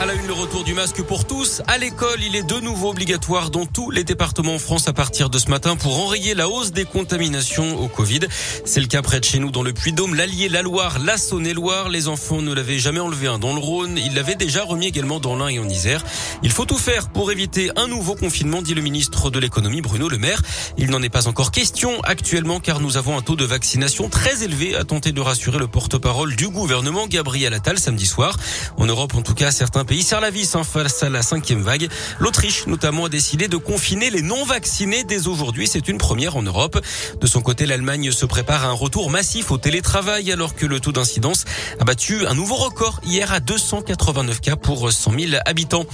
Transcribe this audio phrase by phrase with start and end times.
[0.00, 1.60] À la une, le retour du masque pour tous.
[1.66, 5.28] À l'école, il est de nouveau obligatoire dans tous les départements en France à partir
[5.28, 8.20] de ce matin pour enrayer la hausse des contaminations au Covid.
[8.64, 11.88] C'est le cas près de chez nous dans le Puy-Dôme, l'Allier, la Loire, la Saône-et-Loire.
[11.88, 13.98] Les enfants ne l'avaient jamais enlevé un dans le Rhône.
[13.98, 16.04] Ils l'avaient déjà remis également dans l'Ain et en Isère.
[16.44, 20.08] Il faut tout faire pour éviter un nouveau confinement, dit le ministre de l'économie Bruno
[20.08, 20.42] Le Maire.
[20.76, 24.44] Il n'en est pas encore question actuellement car nous avons un taux de vaccination très
[24.44, 28.36] élevé, a tenté de rassurer le porte-parole du gouvernement Gabriel Attal samedi soir.
[28.76, 31.62] En Europe, en tout cas, certains pays serrent la vis hein, face à la cinquième
[31.62, 31.88] vague.
[32.18, 35.66] L'Autriche, notamment, a décidé de confiner les non-vaccinés dès aujourd'hui.
[35.66, 36.78] C'est une première en Europe.
[37.18, 40.78] De son côté, l'Allemagne se prépare à un retour massif au télétravail alors que le
[40.78, 41.46] taux d'incidence
[41.80, 45.86] a battu un nouveau record hier à 289 cas pour 100 000 habitants.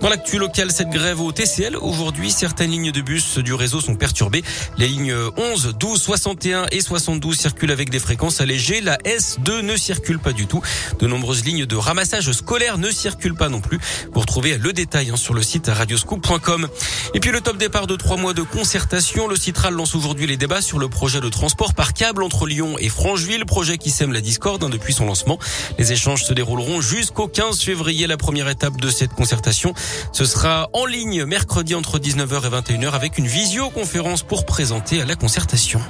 [0.00, 3.96] Dans l'actu local, cette grève au TCL, aujourd'hui, certaines lignes de bus du réseau sont
[3.96, 4.44] perturbées.
[4.78, 8.80] Les lignes 11, 12, 61 et 72 circulent avec des fréquences allégées.
[8.80, 10.62] La S2 ne circule pas du tout.
[11.00, 13.78] De nombreuses lignes de ramassage scolaire ne circulent pas non plus.
[14.12, 16.68] Vous retrouvez le détail hein, sur le site radioscoop.com.
[17.14, 19.28] Et puis le top départ de trois mois de concertation.
[19.28, 22.76] Le Citral lance aujourd'hui les débats sur le projet de transport par câble entre Lyon
[22.78, 25.38] et Francheville, projet qui sème la discorde hein, depuis son lancement.
[25.78, 28.06] Les échanges se dérouleront jusqu'au 15 février.
[28.06, 29.74] La première étape de cette concertation,
[30.12, 35.04] ce sera en ligne mercredi entre 19h et 21h avec une visioconférence pour présenter à
[35.04, 35.80] la concertation.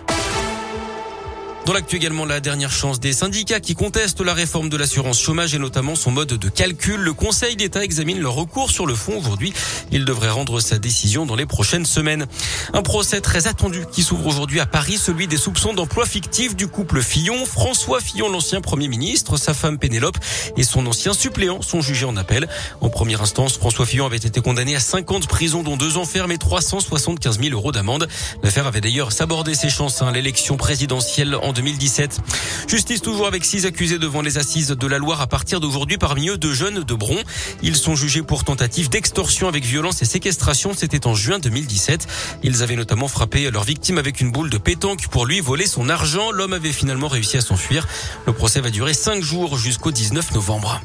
[1.67, 5.55] Dans l'actu également, la dernière chance des syndicats qui contestent la réforme de l'assurance chômage
[5.55, 6.99] et notamment son mode de calcul.
[6.99, 9.53] Le Conseil d'État examine leur recours sur le fond aujourd'hui.
[9.93, 12.27] Il devrait rendre sa décision dans les prochaines semaines.
[12.73, 16.67] Un procès très attendu qui s'ouvre aujourd'hui à Paris, celui des soupçons d'emploi fictif du
[16.67, 17.45] couple Fillon.
[17.45, 20.19] François Fillon, l'ancien Premier ministre, sa femme Pénélope
[20.57, 22.49] et son ancien suppléant sont jugés en appel.
[22.81, 26.33] En première instance, François Fillon avait été condamné à 50 prisons dont deux ans ferme
[26.33, 28.09] et 375 000 euros d'amende.
[28.43, 32.21] L'affaire avait d'ailleurs sabordé ses chances à hein, l'élection présidentielle en 2017.
[32.69, 36.31] Justice toujours avec six accusés devant les assises de la Loire à partir d'aujourd'hui, parmi
[36.31, 37.19] eux deux jeunes de Bron.
[37.63, 40.73] Ils sont jugés pour tentative d'extorsion avec violence et séquestration.
[40.75, 42.07] C'était en juin 2017.
[42.43, 45.91] Ils avaient notamment frappé leur victime avec une boule de pétanque pour lui voler son
[45.91, 46.31] argent.
[46.31, 47.87] L'homme avait finalement réussi à s'enfuir.
[48.27, 50.81] Le procès va durer cinq jours jusqu'au 19 novembre.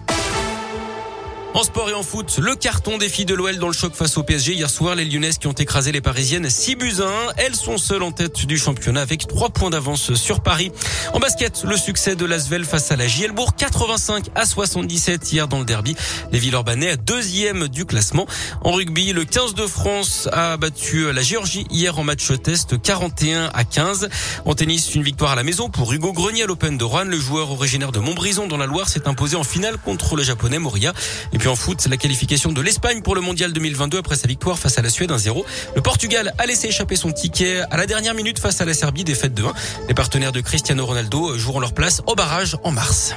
[1.55, 4.17] En sport et en foot, le carton des filles de l'OL dans le choc face
[4.17, 4.93] au PSG hier soir.
[4.93, 7.33] Les Lyonnaises qui ont écrasé les Parisiennes 6 buts à 1.
[7.37, 10.73] Elles sont seules en tête du championnat avec 3 points d'avance sur Paris.
[11.13, 15.59] En basket, le succès de l'Asvel face à la Gielbourg 85 à 77 hier dans
[15.59, 15.95] le derby.
[16.33, 18.27] Les Villeurbanais deuxième du classement.
[18.61, 23.49] En rugby, le 15 de France a battu la Géorgie hier en match test 41
[23.53, 24.09] à 15.
[24.43, 27.05] En tennis, une victoire à la maison pour Hugo Grenier à l'Open de Rouen.
[27.05, 30.59] Le joueur originaire de Montbrison dans la Loire s'est imposé en finale contre le japonais
[30.59, 30.91] Moria.
[31.47, 34.81] En foot, la qualification de l'Espagne pour le mondial 2022 après sa victoire face à
[34.81, 35.43] la Suède 1-0.
[35.75, 39.03] Le Portugal a laissé échapper son ticket à la dernière minute face à la Serbie,
[39.03, 39.53] défaite de 1.
[39.87, 43.15] Les partenaires de Cristiano Ronaldo joueront leur place au barrage en mars.